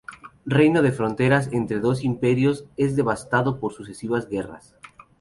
[0.47, 4.75] Reino de fronteras entre dos imperios, es devastado por sucesivas guerras.